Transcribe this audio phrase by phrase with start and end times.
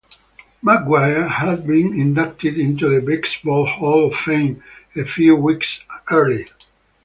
[0.65, 4.63] McGuire had been inducted into the Basketball Hall of Fame
[4.95, 6.47] a few weeks earlier.